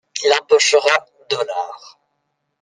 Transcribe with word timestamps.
Il 0.25 0.33
empochera 0.33 1.05
dollars. 1.29 1.99